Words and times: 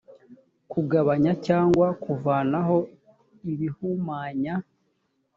kugabanya 0.71 1.33
cyangwa 1.47 1.87
kuvanaho 2.03 2.77
ibihumanya 3.51 4.53